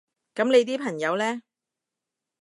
[0.33, 1.43] 噉你啲朋友呢？